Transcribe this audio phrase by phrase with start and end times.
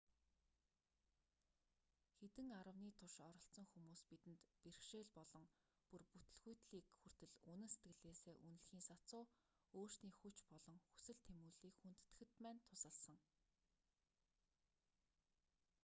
[2.17, 5.45] хэдэн аравны турш оролцсон хүмүүс бидэнд бэрхшээл болон
[5.89, 9.23] бүр бүтэлгүйтлийг хүртэл үнэн сэтгэлээсээ үнэлэхийн сацуу
[9.77, 13.17] өөрсдийн хүч болон хүсэл тэмүүллийг хүндэтгэхэд маань тусалсан